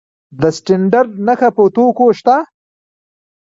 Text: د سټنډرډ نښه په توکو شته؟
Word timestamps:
د 0.41 0.43
سټنډرډ 0.57 1.09
نښه 1.25 1.49
په 1.55 1.63
توکو 1.75 2.05
شته؟ 2.17 2.35